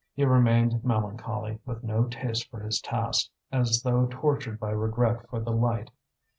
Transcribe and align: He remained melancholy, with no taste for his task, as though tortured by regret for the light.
He 0.15 0.25
remained 0.25 0.83
melancholy, 0.83 1.59
with 1.63 1.83
no 1.83 2.05
taste 2.05 2.49
for 2.49 2.59
his 2.59 2.81
task, 2.81 3.29
as 3.51 3.83
though 3.83 4.07
tortured 4.09 4.59
by 4.59 4.71
regret 4.71 5.29
for 5.29 5.39
the 5.39 5.51
light. 5.51 5.91